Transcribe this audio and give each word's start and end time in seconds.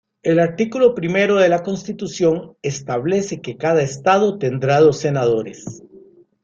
El 0.23 0.39
artículo 0.39 0.95
primero 0.95 1.35
de 1.35 1.47
la 1.47 1.61
Constitución 1.61 2.57
establece 2.63 3.39
que 3.39 3.55
cada 3.57 3.83
estado 3.83 4.39
tendrá 4.39 4.79
dos 4.79 4.97
senadores. 4.97 5.83